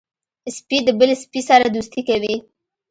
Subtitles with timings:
[0.55, 2.35] سپي د بل سپي سره دوستي کوي.